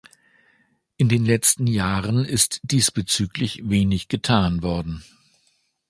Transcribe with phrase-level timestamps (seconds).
[0.97, 5.03] In den letzten Jahren ist diesbezüglich wenig getan worden.